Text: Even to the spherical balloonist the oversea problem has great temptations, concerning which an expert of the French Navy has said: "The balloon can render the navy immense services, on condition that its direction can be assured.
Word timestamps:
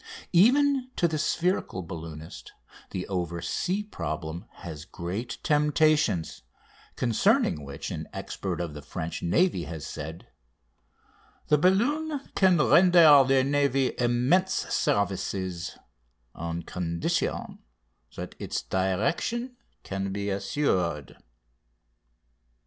Even 0.33 0.89
to 0.95 1.07
the 1.07 1.19
spherical 1.19 1.83
balloonist 1.83 2.53
the 2.89 3.07
oversea 3.07 3.83
problem 3.83 4.45
has 4.65 4.83
great 4.83 5.37
temptations, 5.43 6.41
concerning 6.95 7.63
which 7.63 7.91
an 7.91 8.07
expert 8.11 8.59
of 8.59 8.73
the 8.73 8.81
French 8.81 9.21
Navy 9.21 9.65
has 9.65 9.85
said: 9.85 10.25
"The 11.49 11.59
balloon 11.59 12.19
can 12.33 12.57
render 12.57 13.23
the 13.27 13.43
navy 13.43 13.93
immense 13.99 14.53
services, 14.73 15.77
on 16.33 16.63
condition 16.63 17.59
that 18.15 18.33
its 18.39 18.63
direction 18.63 19.55
can 19.83 20.11
be 20.11 20.31
assured. 20.31 21.17